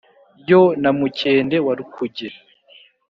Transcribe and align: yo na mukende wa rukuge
yo 0.49 0.61
na 0.81 0.89
mukende 0.97 1.57
wa 1.65 1.73
rukuge 1.79 2.27